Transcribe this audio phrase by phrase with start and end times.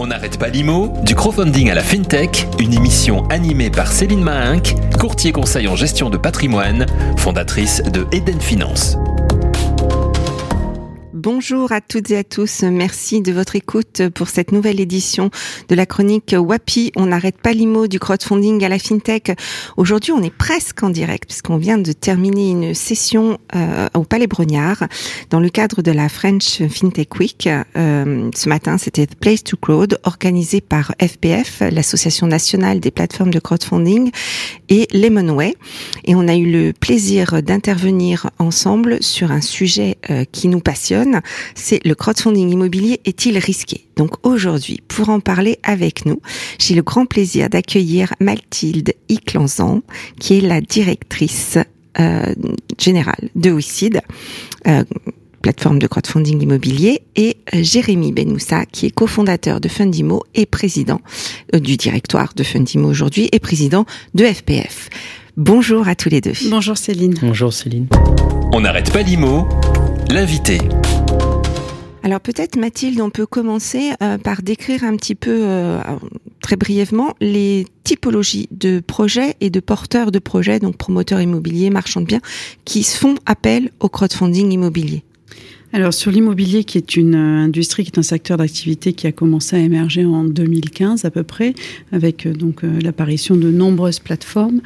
[0.00, 4.76] On n'arrête pas l'IMO, du crowdfunding à la FinTech, une émission animée par Céline Mahinck,
[4.96, 6.86] courtier conseil en gestion de patrimoine,
[7.16, 8.96] fondatrice de Eden Finance.
[11.20, 12.62] Bonjour à toutes et à tous.
[12.62, 15.30] Merci de votre écoute pour cette nouvelle édition
[15.68, 16.92] de la chronique WAPI.
[16.94, 19.36] On n'arrête pas l'IMO du crowdfunding à la FinTech.
[19.76, 24.28] Aujourd'hui, on est presque en direct puisqu'on vient de terminer une session euh, au Palais
[24.28, 24.84] Brognard
[25.30, 27.48] dans le cadre de la French FinTech Week.
[27.48, 33.40] Euh, ce matin, c'était Place to Crowd organisé par FPF, l'Association nationale des plateformes de
[33.40, 34.12] crowdfunding
[34.68, 35.56] et Lemonway.
[36.04, 41.07] Et on a eu le plaisir d'intervenir ensemble sur un sujet euh, qui nous passionne
[41.54, 43.86] c'est le crowdfunding immobilier est-il risqué?
[43.96, 46.20] Donc aujourd'hui, pour en parler avec nous,
[46.58, 49.82] j'ai le grand plaisir d'accueillir Mathilde Iclanzan,
[50.20, 51.58] qui est la directrice
[52.00, 52.34] euh,
[52.78, 54.00] générale de WICID.
[54.66, 54.84] Euh,
[55.42, 61.00] plateforme de crowdfunding immobilier, et euh, Jérémy Benmoussa, qui est cofondateur de Fundimo et président
[61.52, 64.90] du directoire de Fundimo aujourd'hui et président de FPF.
[65.38, 66.32] Bonjour à tous les deux.
[66.50, 67.14] Bonjour Céline.
[67.22, 67.86] Bonjour Céline.
[68.52, 69.48] On n'arrête pas l'IMO,
[70.10, 70.58] l'invité.
[72.02, 75.80] Alors peut-être Mathilde, on peut commencer euh, par décrire un petit peu euh,
[76.42, 82.00] très brièvement les typologies de projets et de porteurs de projets, donc promoteurs immobiliers, marchands
[82.00, 82.20] de biens,
[82.64, 85.04] qui font appel au crowdfunding immobilier.
[85.70, 89.12] Alors sur l'immobilier, qui est une euh, industrie, qui est un secteur d'activité qui a
[89.12, 91.52] commencé à émerger en 2015 à peu près,
[91.92, 94.60] avec euh, donc euh, l'apparition de nombreuses plateformes.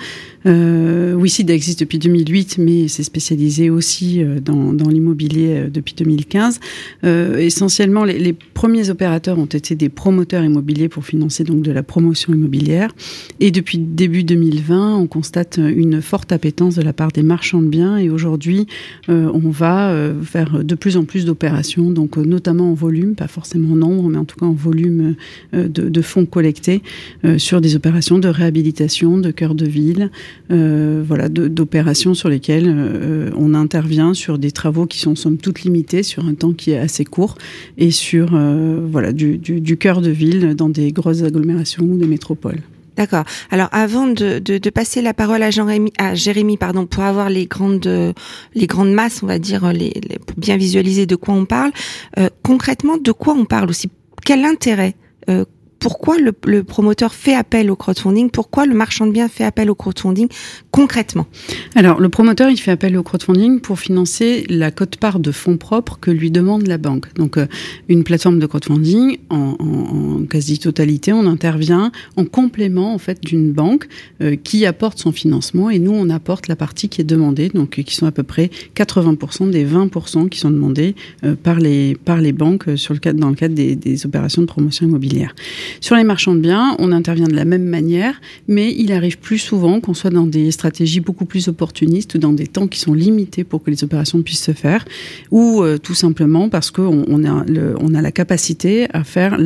[0.46, 6.60] Euh, existe depuis 2008, mais c'est spécialisé aussi dans, l'immobilier depuis 2015.
[7.04, 11.82] Euh, essentiellement, les, premiers opérateurs ont été des promoteurs immobiliers pour financer donc de la
[11.82, 12.94] promotion immobilière.
[13.40, 17.68] Et depuis début 2020, on constate une forte appétence de la part des marchands de
[17.68, 17.96] biens.
[17.96, 18.66] Et aujourd'hui,
[19.08, 23.72] on va vers de plus en plus d'opérations, donc euh, notamment en volume, pas forcément
[23.72, 25.14] en nombre, mais en tout cas en volume
[25.54, 26.82] euh, de, fonds collectés
[27.24, 30.10] euh, sur des opérations de réhabilitation, de cœur de ville,
[30.48, 36.26] voilà, d'opérations sur lesquelles on intervient sur des travaux qui sont somme toute limités, sur
[36.26, 37.36] un temps qui est assez court,
[37.78, 38.38] et sur
[38.90, 42.60] voilà du, du cœur de ville dans des grosses agglomérations ou des métropoles.
[42.96, 43.24] D'accord.
[43.50, 48.14] Alors avant de, passer la parole à, Jean-Rémy, à Jérémy, pardon, pour avoir les grandes
[48.54, 51.72] les grandes masses, on va dire, les, les pour bien visualiser de quoi on parle.
[52.18, 53.90] Euh, concrètement, de quoi on parle aussi?
[54.24, 54.94] Quel intérêt
[55.28, 55.44] euh,
[55.82, 59.74] pourquoi le, promoteur fait appel au crowdfunding Pourquoi le marchand de biens fait appel au
[59.74, 60.28] crowdfunding
[60.70, 61.26] concrètement?
[61.74, 65.98] Alors, le promoteur, il fait appel au crowdfunding pour financer la cote-part de fonds propres
[66.00, 67.12] que lui demande la banque.
[67.14, 67.46] Donc, euh,
[67.88, 73.88] une plateforme de crowdfunding, en, quasi-totalité, on intervient en complément en fait d'une banque
[74.20, 77.70] euh, qui apporte son financement et nous, on apporte la partie qui est demandée, donc
[77.70, 80.94] qui sont à peu près 80% des 20% qui sont demandés
[81.24, 84.46] euh, par les par les banques sur le cadre dans le cadre des opérations de
[84.46, 85.34] promotion immobilière.
[85.80, 89.38] Sur les marchands de biens, on intervient de la même manière, mais il arrive plus
[89.38, 93.44] souvent qu'on soit dans des stratégies beaucoup plus opportunistes dans des temps qui sont limités
[93.44, 94.84] pour que les opérations puissent se faire,
[95.30, 97.44] ou euh, tout simplement parce qu'on on a,
[97.80, 99.38] on a la capacité à faire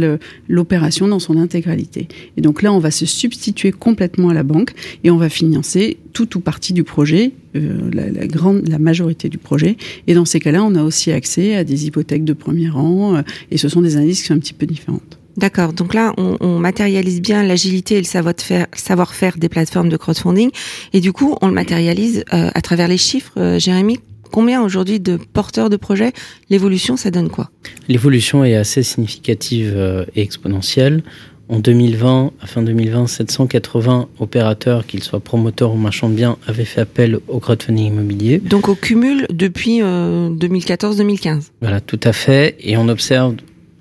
[0.49, 2.09] l'opération dans son intégralité.
[2.37, 4.73] Et donc là, on va se substituer complètement à la banque
[5.05, 9.29] et on va financer tout ou partie du projet, euh, la, la, grande, la majorité
[9.29, 9.77] du projet.
[10.07, 13.23] Et dans ces cas-là, on a aussi accès à des hypothèques de premier rang, euh,
[13.51, 15.19] et ce sont des indices qui sont un petit peu différentes.
[15.37, 15.73] D'accord.
[15.73, 19.97] Donc là, on, on matérialise bien l'agilité et le savoir-faire savoir -faire des plateformes de
[19.97, 20.51] crowdfunding.
[20.93, 23.33] Et du coup, on le matérialise euh, à travers les chiffres.
[23.37, 23.99] Euh, Jérémy,
[24.33, 26.13] combien aujourd'hui de porteurs de projets
[26.51, 27.51] L'évolution, ça donne quoi?
[27.89, 31.03] L'évolution est assez significative euh, et exponentielle.
[31.49, 36.65] En 2020, à fin 2020, 780 opérateurs, qu'ils soient promoteurs ou marchands de biens, avaient
[36.65, 38.39] fait appel au crowdfunding immobilier.
[38.39, 42.57] Donc au cumul depuis 2014-2015 Voilà, tout à fait.
[42.59, 43.37] Et on observe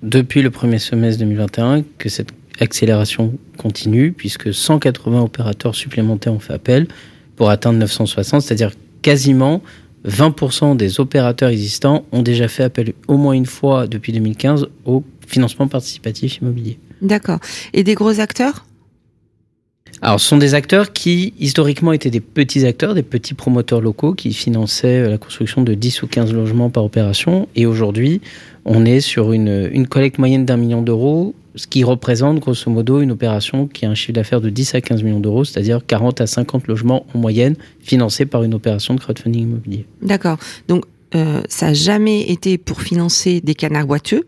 [0.06, 2.30] depuis le premier semestre 2021 que cette
[2.60, 6.86] accélération continue, puisque 180 opérateurs supplémentaires ont fait appel
[7.34, 8.70] pour atteindre 960, c'est-à-dire
[9.02, 9.62] quasiment
[10.06, 15.02] 20% des opérateurs existants ont déjà fait appel au moins une fois depuis 2015 au
[15.26, 16.78] financement participatif immobilier.
[17.02, 17.40] D'accord.
[17.72, 18.65] Et des gros acteurs?
[20.02, 24.12] Alors, ce sont des acteurs qui, historiquement, étaient des petits acteurs, des petits promoteurs locaux
[24.12, 27.48] qui finançaient la construction de 10 ou 15 logements par opération.
[27.56, 28.20] Et aujourd'hui,
[28.64, 33.00] on est sur une, une collecte moyenne d'un million d'euros, ce qui représente grosso modo
[33.00, 36.20] une opération qui a un chiffre d'affaires de 10 à 15 millions d'euros, c'est-à-dire 40
[36.20, 39.86] à 50 logements en moyenne financés par une opération de crowdfunding immobilier.
[40.02, 40.36] D'accord.
[40.68, 40.84] Donc,
[41.14, 44.26] euh, ça n'a jamais été pour financer des canards boiteux,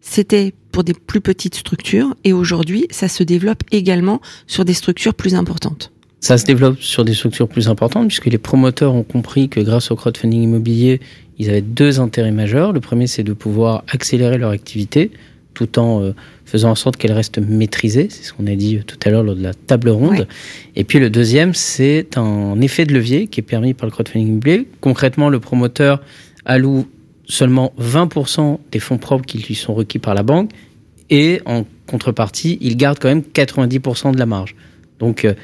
[0.00, 5.14] c'était pour des plus petites structures et aujourd'hui, ça se développe également sur des structures
[5.14, 5.92] plus importantes.
[6.20, 9.90] Ça se développe sur des structures plus importantes puisque les promoteurs ont compris que grâce
[9.90, 11.00] au crowdfunding immobilier,
[11.38, 12.72] ils avaient deux intérêts majeurs.
[12.72, 15.10] Le premier, c'est de pouvoir accélérer leur activité.
[15.54, 16.12] tout en
[16.50, 18.08] faisant en sorte qu'elle reste maîtrisée.
[18.10, 20.26] C'est ce qu'on a dit tout à l'heure lors de la table ronde.
[20.74, 24.28] Et puis le deuxième, c'est un effet de levier qui est permis par le crowdfunding
[24.28, 24.66] immobilier.
[24.80, 26.02] Concrètement, le promoteur
[26.44, 26.86] alloue
[27.30, 30.50] seulement 20% des fonds propres qui lui sont requis par la banque
[31.08, 34.54] et en contrepartie, il garde quand même 90% de la marge.
[34.98, 35.34] Donc, euh,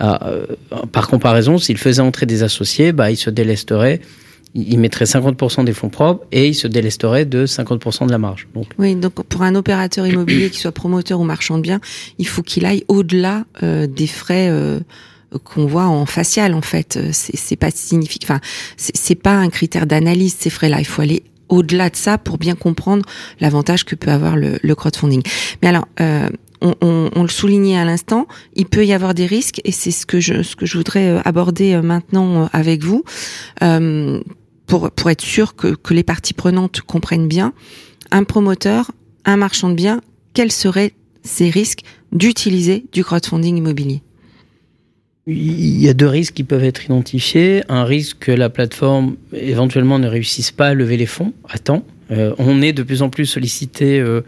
[0.00, 0.46] euh,
[0.90, 4.00] par comparaison, s'il faisait entrer des associés, bah, il se délesterait
[4.56, 8.46] il mettrait 50% des fonds propres et il se délesterait de 50% de la marge.
[8.54, 8.66] Donc.
[8.78, 11.80] Oui, donc pour un opérateur immobilier qui soit promoteur ou marchand de biens,
[12.18, 14.48] il faut qu'il aille au-delà euh, des frais
[15.42, 16.98] qu'on voit en facial en fait.
[17.12, 18.40] C'est pas signifique, enfin
[18.76, 20.80] c'est pas un critère d'analyse ces frais-là.
[20.80, 23.04] Il faut aller au-delà de ça pour bien comprendre
[23.40, 25.22] l'avantage que peut avoir le, crowdfunding.
[25.62, 26.28] Mais alors, euh,
[26.60, 30.18] on, le soulignait à l'instant, il peut y avoir des risques et c'est ce que
[30.18, 33.04] je ce que je voudrais euh, aborder maintenant avec vous.
[33.62, 34.20] Euh,
[34.66, 37.52] pour, pour être sûr que, que les parties prenantes comprennent bien,
[38.10, 38.92] un promoteur,
[39.26, 40.00] un marchand de biens,
[40.32, 40.92] quels seraient
[41.22, 41.82] ces risques
[42.12, 44.02] d'utiliser du crowdfunding immobilier?
[45.26, 47.62] Il y a deux risques qui peuvent être identifiés.
[47.68, 51.84] Un risque que la plateforme éventuellement ne réussisse pas à lever les fonds à temps.
[52.10, 54.20] Euh, on est de plus en plus sollicité euh,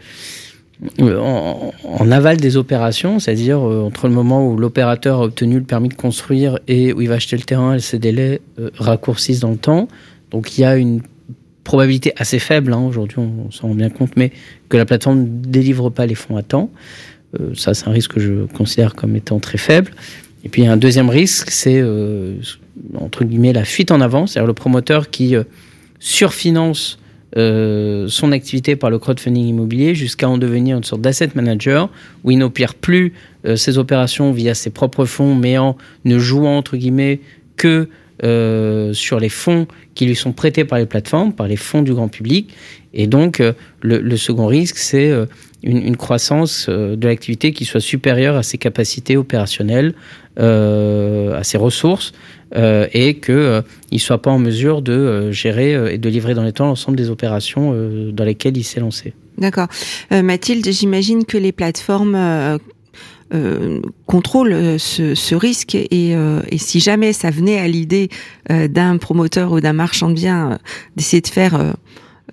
[0.99, 5.63] euh en, aval des opérations, c'est-à-dire euh, entre le moment où l'opérateur a obtenu le
[5.63, 9.51] permis de construire et où il va acheter le terrain, ces délais euh, raccourcissent dans
[9.51, 9.87] le temps.
[10.31, 11.01] Donc il y a une
[11.63, 14.31] probabilité assez faible, hein, aujourd'hui on, s'en rend bien compte, mais
[14.69, 16.71] que la plateforme ne délivre pas les fonds à temps.
[17.39, 19.91] Euh, ça, c'est un risque que je considère comme étant très faible.
[20.43, 22.35] Et puis un deuxième risque, c'est euh,
[22.95, 25.43] entre guillemets la fuite en avant, c'est-à-dire le promoteur qui euh,
[25.99, 26.99] surfinance
[27.35, 31.89] euh, son activité par le crowdfunding immobilier jusqu'à en devenir une sorte d'asset manager
[32.23, 33.13] où il n'opère plus
[33.55, 37.21] ses opérations via ses propres fonds, mais en ne jouant entre guillemets
[37.55, 37.87] que
[38.23, 41.93] euh, sur les fonds qui lui sont prêtés par les plateformes, par les fonds du
[41.93, 42.51] grand public.
[42.93, 45.27] Et donc, euh, le, second risque, c'est euh,
[45.61, 49.93] une, une, croissance de l'activité qui soit supérieure à ses capacités opérationnelles,
[50.37, 52.13] à ses ressources,
[52.55, 56.67] et qu'il ne soit pas en mesure de gérer et de livrer dans les temps
[56.67, 57.73] l'ensemble des opérations
[58.11, 59.13] dans lesquelles il s'est lancé.
[59.39, 59.67] D'accord.
[60.11, 62.59] Mathilde, j'imagine que les plateformes
[63.33, 65.75] euh, contrôle euh, ce, risque.
[65.75, 68.09] Et, euh, et, si jamais ça venait à l'idée
[68.49, 70.59] d'un promoteur ou d'un marchand de biens
[70.95, 71.75] d'essayer de faire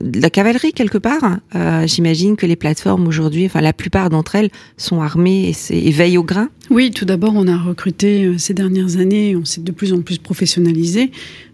[0.01, 1.39] de la cavalerie quelque part.
[1.87, 6.19] J'imagine que les plateformes aujourd'hui, enfin la plupart d'entre elles, sont armées et, et veillent
[6.19, 6.49] au grain.
[6.71, 10.19] Oui, tout d'abord, on a recruté ces dernières années, on s'est de plus en plus
[10.19, 11.11] professionnalisé.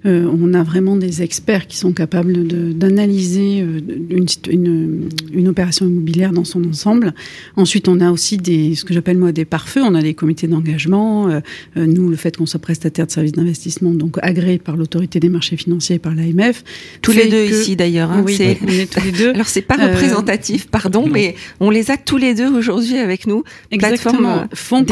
[0.06, 5.86] Euh, on a vraiment des experts qui sont capables d'analyser euh, une, une, une, opération
[5.86, 7.12] immobilière dans son ensemble.
[7.56, 9.82] Ensuite, on a aussi des, ce que j'appelle moi des pare-feux.
[9.82, 11.28] On a des comités d'engagement.
[11.28, 11.40] Euh,
[11.76, 15.58] nous, le fait qu'on soit prestataire de services d'investissement, donc agréé par l'autorité des marchés
[15.58, 16.64] financiers et par l'AMF.
[17.02, 17.60] Tous les deux que...
[17.60, 18.10] ici d'ailleurs.
[18.10, 18.29] Hein, oui,
[18.62, 19.30] on est tous les deux.
[19.30, 23.44] Alors c'est pas représentatif, pardon, mais on les a tous les deux aujourd'hui avec nous.
[23.70, 24.44] Exactement.
[24.54, 24.84] Font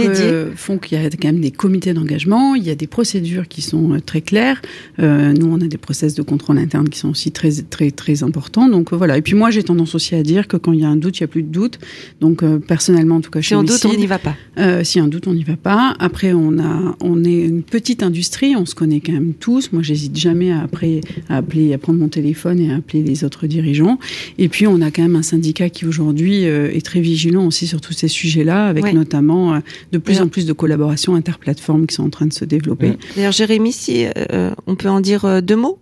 [0.57, 2.55] font qu'il y a quand même des comités d'engagement.
[2.55, 4.61] Il y a des procédures qui sont très claires.
[4.99, 8.23] Euh, nous, on a des process de contrôle interne qui sont aussi très, très, très
[8.23, 8.69] importants.
[8.69, 9.17] Donc euh, voilà.
[9.19, 11.19] Et puis moi, j'ai tendance aussi à dire que quand il y a un doute,
[11.19, 11.79] il n'y a plus de doute.
[12.21, 14.35] Donc euh, personnellement, en tout cas, chez si on doute, on n'y va pas.
[14.59, 15.95] Euh, si un doute, on n'y va pas.
[15.99, 18.57] Après, on a, on est une petite industrie.
[18.57, 19.73] On se connaît quand même tous.
[19.73, 23.25] Moi, j'hésite jamais à après à appeler, à prendre mon téléphone et à appeler les
[23.25, 23.99] autres dirigeants.
[24.39, 27.67] Et puis, on a quand même un syndicat qui aujourd'hui euh, est très vigilant aussi
[27.67, 28.93] sur tous ces sujets-là, avec ouais.
[28.93, 29.59] notamment euh,
[29.93, 32.93] de plus en plus de collaborations interplateformes qui sont en train de se développer.
[33.17, 34.07] D'ailleurs, Jérémy, si
[34.67, 35.79] on peut en dire euh, deux mots?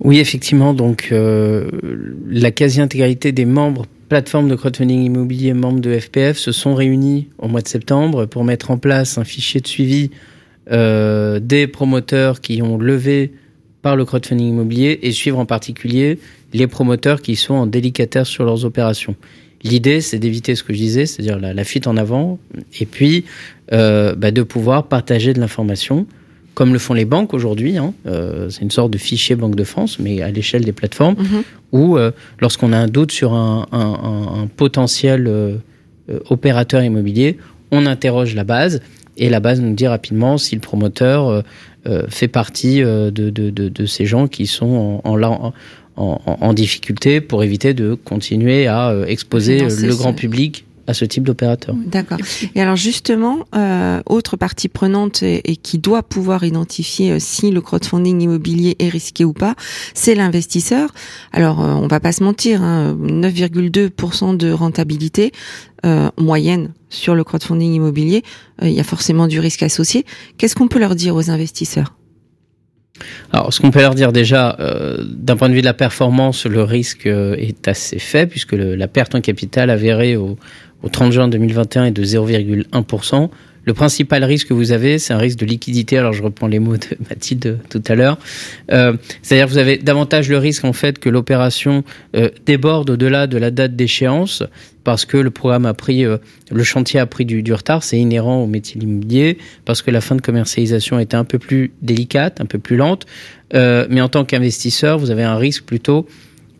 [0.00, 0.72] Oui, effectivement.
[0.72, 1.68] Donc, euh,
[2.28, 7.46] la quasi-intégralité des membres plateforme de crowdfunding immobilier membres de FPF se sont réunis au
[7.46, 10.10] mois de septembre pour mettre en place un fichier de suivi
[10.72, 13.32] euh, des promoteurs qui ont levé
[13.82, 16.18] par le crowdfunding immobilier et suivre en particulier
[16.52, 19.14] les promoteurs qui sont en délicataire sur leurs opérations.
[19.62, 22.38] L'idée, c'est d'éviter ce que je disais, c'est-à-dire la, la, fuite en avant,
[22.80, 23.24] et puis
[23.72, 26.06] euh, bah, de pouvoir partager de l'information
[26.54, 27.78] comme le font les banques aujourd'hui.
[27.78, 27.94] Hein.
[28.06, 31.42] Euh, c'est une sorte de fichier Banque de France, mais à l'échelle des plateformes, mmh.
[31.72, 35.60] où euh, lorsqu'on a un doute sur un, un, un, un potentiel
[36.28, 37.38] opérateur immobilier,
[37.70, 38.80] on interroge la base
[39.16, 41.44] et la base nous dit rapidement si le promoteur
[42.08, 45.52] fait partie de, de, de, de, ces gens qui sont en, en,
[46.00, 51.22] en, en difficulté pour éviter de continuer à exposer le grand public à ce type
[51.22, 51.74] d'opérateur.
[51.86, 52.18] D'accord.
[52.54, 57.50] Et alors justement, euh, autre partie prenante et, et, qui doit pouvoir identifier euh, si
[57.50, 59.54] le crowdfunding immobilier est risqué ou pas,
[59.94, 60.90] c'est l'investisseur.
[61.32, 65.32] Alors euh, on va pas se mentir, hein, 9,2% de rentabilité
[65.86, 68.22] euh, moyenne sur le crowdfunding immobilier,
[68.62, 70.04] euh, il y a forcément du risque associé.
[70.36, 71.94] Qu'est-ce qu'on peut leur dire aux investisseurs?
[73.32, 76.46] Alors, ce qu'on peut leur dire déjà, euh, d'un point de vue de la performance,
[76.46, 80.36] le risque euh, est assez faible puisque le, la perte en capital avérée au,
[80.82, 83.30] au 30 juin 2021 est de 0,1%.
[83.70, 85.96] Le principal risque que vous avez, c'est un risque de liquidité.
[85.96, 88.18] Alors, je reprends les mots de Mathilde tout à l'heure.
[88.72, 91.84] Euh, C'est-à-dire que vous avez davantage le risque, en fait, que l'opération
[92.16, 94.42] euh, déborde au-delà de la date d'échéance
[94.82, 96.16] parce que le programme a pris, euh,
[96.50, 97.84] le chantier a pris du, retard.
[97.84, 101.38] C'est inhérent au métier de l'immobilier parce que la fin de commercialisation était un peu
[101.38, 103.06] plus délicate, un peu plus lente.
[103.54, 106.08] Euh, mais en tant qu'investisseur, vous avez un risque plutôt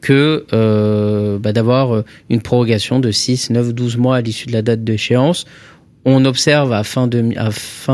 [0.00, 4.62] que euh, bah, d'avoir une prorogation de 6, 9, 12 mois à l'issue de la
[4.62, 5.44] date d'échéance
[6.04, 7.08] on observe à fin,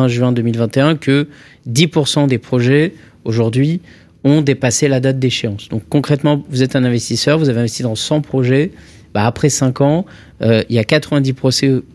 [0.08, 1.28] juin 2021 que
[1.68, 2.94] 10% des projets
[3.24, 3.80] aujourd'hui
[4.24, 5.68] ont dépassé la date d'échéance.
[5.68, 8.72] Donc concrètement, vous êtes un investisseur, vous avez investi dans 100 projets,
[9.14, 10.06] bah après 5 ans,
[10.42, 11.32] euh, il y a 90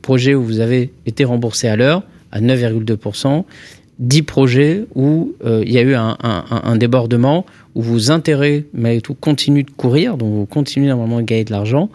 [0.02, 3.46] projets où vous avez été remboursé à l'heure, à 9,2%,
[4.02, 8.66] 10 projets où euh, il y a eu un, un, un, débordement, où vos intérêts,
[8.74, 11.90] malgré tout, continuent de courir, donc vous continuez normalement à gagner de l'argent,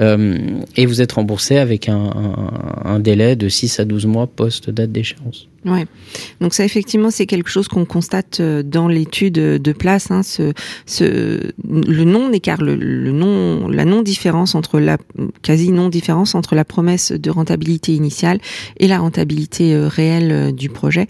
[0.00, 0.38] euh,
[0.76, 4.92] et vous êtes remboursé avec un, un, un, délai de 6 à 12 mois post-date
[4.92, 5.48] d'échéance.
[5.68, 5.86] Ouais.
[6.40, 10.52] Donc ça, effectivement, c'est quelque chose qu'on constate euh, dans l'étude de place, hein, ce,
[10.86, 14.98] ce, le non-écart, le, le non, la non-différence entre la,
[15.42, 18.40] quasi non-différence entre la promesse de rentabilité initiale
[18.78, 21.08] et la rentabilité euh, réelle du projet.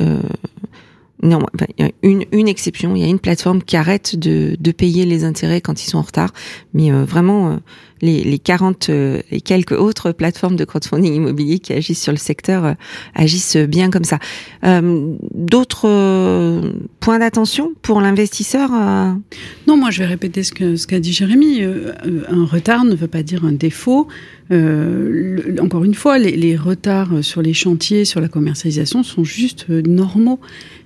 [0.00, 0.20] Euh,
[1.22, 1.40] non,
[1.78, 4.72] il y a une, une exception, il y a une plateforme qui arrête de, de
[4.72, 6.32] payer les intérêts quand ils sont en retard,
[6.72, 7.56] mais euh, vraiment euh,
[8.02, 12.18] les, les 40 euh, et quelques autres plateformes de crowdfunding immobilier qui agissent sur le
[12.18, 12.72] secteur euh,
[13.14, 14.18] agissent bien comme ça.
[14.64, 16.62] Euh, d'autres
[17.00, 18.70] points d'attention pour l'investisseur
[19.66, 21.62] Non, moi je vais répéter ce que ce qu'a dit Jérémy.
[21.62, 24.08] un retard ne veut pas dire un défaut.
[24.50, 29.68] Le, encore une fois, les, les, retards sur les chantiers, sur la commercialisation sont juste
[29.68, 30.40] normaux.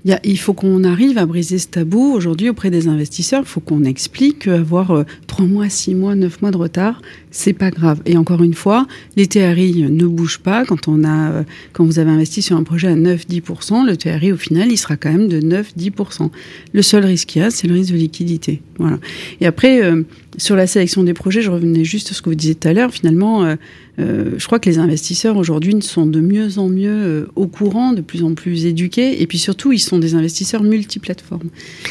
[0.05, 3.41] Il, y a, il faut qu'on arrive à briser ce tabou aujourd'hui auprès des investisseurs.
[3.43, 7.71] Il faut qu'on explique qu'avoir trois mois, six mois, neuf mois de retard, c'est pas
[7.71, 8.01] grave.
[8.07, 10.65] Et encore une fois, les TRI ne bougent pas.
[10.65, 14.37] Quand on a, quand vous avez investi sur un projet à 9-10%, le TRI au
[14.37, 16.31] final, il sera quand même de 9-10%.
[16.73, 18.63] Le seul risque qu'il y a, c'est le risque de liquidité.
[18.79, 18.99] Voilà.
[19.41, 20.03] Et après, euh,
[20.37, 22.73] sur la sélection des projets, je revenais juste à ce que vous disiez tout à
[22.73, 22.91] l'heure.
[22.91, 23.57] Finalement, euh,
[24.01, 27.93] euh, je crois que les investisseurs aujourd'hui sont de mieux en mieux euh, au courant,
[27.93, 31.51] de plus en plus éduqués, et puis surtout, ils sont des investisseurs multiplateformes.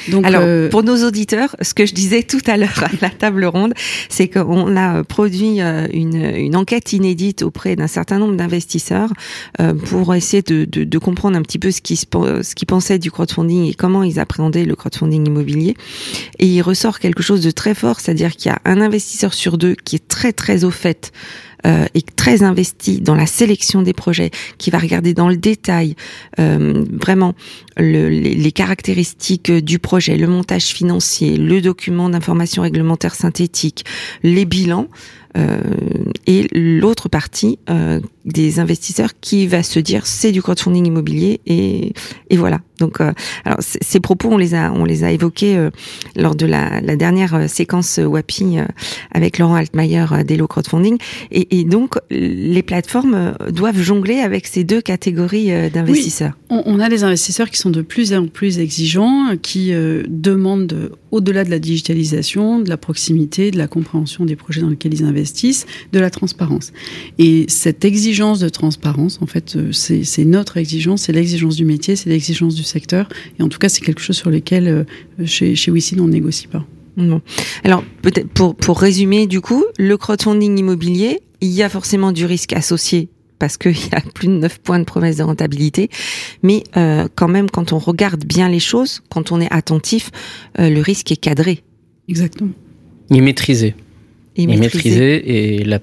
[0.10, 3.46] Donc, alors, pour nos auditeurs, ce que je disais tout à l'heure à la table
[3.46, 3.74] ronde,
[4.10, 9.12] c'est qu'on a produit une, une, enquête inédite auprès d'un certain nombre d'investisseurs
[9.86, 13.12] pour essayer de, de, de, comprendre un petit peu ce qu'ils ce qu'ils pensaient du
[13.12, 15.76] crowdfunding et comment ils appréhendaient le crowdfunding immobilier.
[16.40, 19.58] Et il ressort quelque chose de très fort, c'est-à-dire qu'il y a un investisseur sur
[19.58, 21.12] deux qui est très très au fait
[21.66, 25.96] euh, est très investi dans la sélection des projets, qui va regarder dans le détail
[26.38, 27.36] euh, vraiment
[27.78, 33.86] le, les, les, caractéristiques du projet, le montage financier, le document d'information réglementaire synthétique,
[34.24, 34.90] les bilans,
[35.36, 35.62] euh,
[36.28, 41.94] et l'autre partie euh, des investisseurs qui va se dire c'est du crowdfunding immobilier et,
[42.30, 42.62] et voilà.
[42.80, 43.12] Donc, euh,
[43.46, 45.70] alors ces propos on les a on les a évoqués euh,
[46.16, 48.58] lors de la, dernière euh, séquence WAPI
[49.12, 50.98] avec Laurent Altmaier d'Elo Crowdfunding
[51.32, 56.34] et, donc les plateformes doivent jongler avec ces deux catégories d'investisseurs.
[56.50, 59.72] On, on, a des investisseurs qui sont de plus en plus exigeants, qui
[60.08, 64.94] demandent au-delà de la digitalisation, de la proximité, de la compréhension des projets dans lesquels
[64.94, 66.74] ils investissent, de la transparence.
[67.18, 72.10] Et cette exigence de transparence, en fait, c'est notre exigence, c'est l'exigence du métier, c'est
[72.10, 73.10] l'exigence du secteur.
[73.40, 76.12] Et en tout cas, c'est quelque chose sur lequel, euh, chez, chez Wissin, on ne
[76.12, 76.64] négocie pas.
[76.96, 77.22] Bon.
[77.64, 82.26] Alors, peut-être pour, pour résumer, du coup, le crowdfunding immobilier, il y a forcément du
[82.26, 85.90] risque associé parce qu'il y a plus de 9 points de promesse de rentabilité.
[86.44, 90.12] Mais euh, quand même, quand on regarde bien les choses, quand on est attentif,
[90.60, 91.62] euh, le risque est cadré.
[92.08, 92.52] Exactement.
[93.10, 93.76] Il est maîtrisé.
[94.36, 95.58] Il est maîtrisé.
[95.58, 95.80] et la,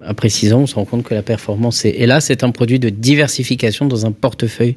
[0.00, 1.90] à précisant, on se rend compte que la performance est...
[1.90, 4.74] Et là, c'est un produit de diversification dans un portefeuille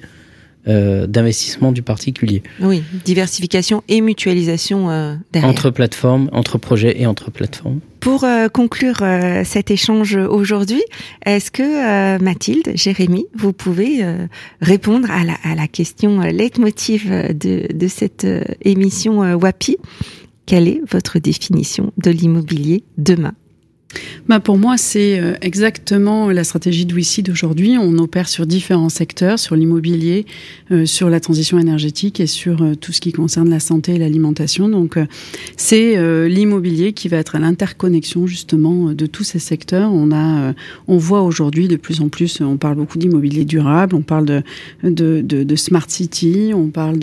[0.67, 2.43] euh, d'investissement du particulier.
[2.59, 5.49] Oui, diversification et mutualisation euh, derrière.
[5.49, 7.79] Entre plateformes, entre projets et entre plateformes.
[8.01, 10.83] Pour euh, conclure euh, cet échange aujourd'hui,
[11.25, 14.05] est-ce que Mathilde, Jérémy, vous pouvez
[14.61, 18.27] répondre à la, à la question leitmotiv de, de cette
[18.61, 19.77] émission WAPI?
[20.45, 23.33] Quelle est votre définition de l'immobilier demain?
[24.27, 27.77] Bah Pour moi, c'est euh, exactement la stratégie WICID aujourd'hui.
[27.79, 30.25] On opère sur différents secteurs, sur l'immobilier,
[30.71, 33.97] euh, sur la transition énergétique et sur euh, tout ce qui concerne la santé et
[33.97, 34.67] l'alimentation.
[34.67, 34.97] Donc,
[35.55, 39.91] c'est l'immobilier qui va être à l'interconnexion justement de tous ces secteurs.
[39.91, 40.53] On, a,
[40.87, 44.43] on voit aujourd'hui de plus en plus, on parle beaucoup d'immobilier durable, on parle
[44.83, 46.99] de, smart city, on parle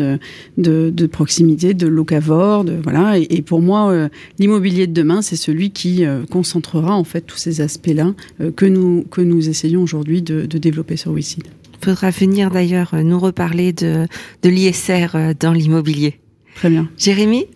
[0.56, 3.18] de, proximité, de locavore, voilà.
[3.18, 4.08] Et, et pour moi,
[4.38, 9.04] l'immobilier de demain, c'est celui qui concentrera en fait tous ces aspects-là euh, que, nous,
[9.10, 11.44] que nous essayons aujourd'hui de, développer sur WICID.
[11.80, 14.06] Il faudra venir d'ailleurs euh, nous reparler de,
[14.42, 16.18] de l'ISR euh, dans l'immobilier.
[16.54, 16.88] Très bien.
[16.96, 17.46] Jérémy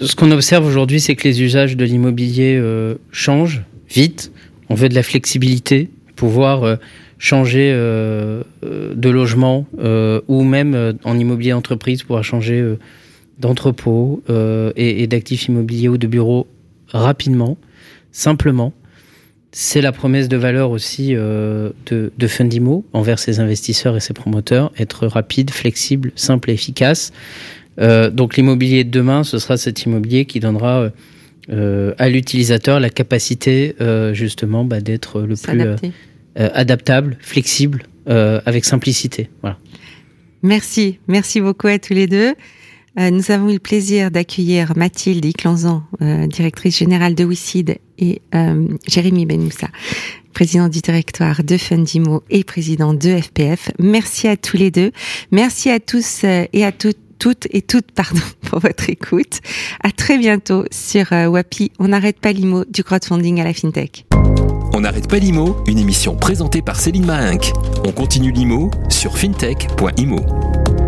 [0.00, 2.62] Ce qu'on observe aujourd'hui, c'est que les usages de l'immobilier
[3.12, 4.32] changent vite.
[4.70, 6.78] On veut de la flexibilité, pouvoir
[7.18, 9.66] changer de logement
[10.28, 12.76] ou même en immobilier entreprise, pouvoir changer
[13.38, 16.46] d'entrepôt et, et d'actifs immobiliers ou de bureaux
[16.88, 17.58] rapidement
[18.12, 18.72] simplement.
[19.52, 24.14] C'est la promesse de valeur aussi euh, de, de Fundimo envers ses investisseurs et ses
[24.14, 27.12] promoteurs, être rapide, flexible, simple et efficace.
[27.80, 30.90] Euh, donc l'immobilier de demain, ce sera cet immobilier qui donnera
[31.50, 33.74] euh, à l'utilisateur la capacité
[34.12, 35.90] justement bah, d'être le plus
[36.36, 39.30] adaptable, flexible, avec simplicité.
[39.40, 39.58] Voilà.
[40.42, 42.34] Merci, merci beaucoup à tous les deux.
[42.98, 48.22] Euh, nous avons eu le plaisir d'accueillir Mathilde Iclanzan, euh, directrice générale de WICID, et
[48.34, 49.68] euh, Jérémy Benoussa,
[50.32, 53.70] président du directoire de Fundimo et président de FPF.
[53.78, 54.90] Merci à tous les deux.
[55.30, 59.40] Merci à tous et à toutes toutes et toutes pardon pour votre écoute.
[59.84, 61.70] À très bientôt sur Wapi.
[61.78, 64.06] On n'arrête pas l'IMO du crowdfunding à la fintech.
[64.72, 67.52] On n'arrête pas l'IMO, une émission présentée par Céline Mahinck.
[67.84, 70.79] On continue l'IMO sur fintech.imo.